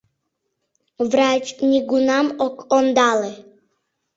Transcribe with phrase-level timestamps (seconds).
[1.09, 3.31] —Врач нигунам ок ондале!